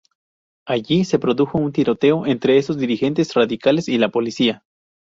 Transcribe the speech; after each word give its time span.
Allí 0.65 1.05
se 1.05 1.19
produjo 1.19 1.59
un 1.59 1.71
tiroteo 1.73 2.25
entre 2.25 2.57
estos 2.57 2.79
dirigentes 2.79 3.35
radicales 3.35 3.87
y 3.87 3.99
la 3.99 4.09
Policía. 4.09 4.63